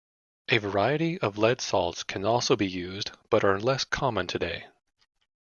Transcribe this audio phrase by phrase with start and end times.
[0.49, 4.65] A variety of lead salts can also be used, but are less common today.